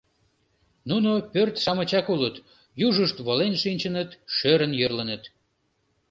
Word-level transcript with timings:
Нуно 0.89 1.11
пӧрт-шамычак 1.31 2.05
улыт, 2.13 2.35
южышт 2.87 3.17
волен 3.25 3.53
шинчыныт, 3.63 4.09
шӧрын 4.35 4.71
йӧрлыныт. 4.79 5.23